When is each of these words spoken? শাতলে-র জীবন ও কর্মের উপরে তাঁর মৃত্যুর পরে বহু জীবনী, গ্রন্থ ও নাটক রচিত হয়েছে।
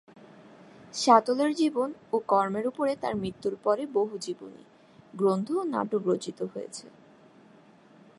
শাতলে-র 0.93 1.51
জীবন 1.53 1.89
ও 2.13 2.19
কর্মের 2.27 2.65
উপরে 2.67 2.95
তাঁর 2.95 3.15
মৃত্যুর 3.15 3.55
পরে 3.63 3.83
বহু 3.93 4.13
জীবনী, 4.17 4.63
গ্রন্থ 5.15 5.47
ও 5.51 5.61
নাটক 5.63 6.01
রচিত 6.07 6.39
হয়েছে। 6.43 6.85